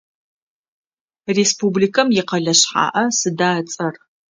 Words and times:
Республикэм 1.37 2.07
икъэлэ 2.19 2.53
шъхьаӏэ 2.59 3.03
сыда 3.17 3.49
ыцӏэр? 3.61 3.95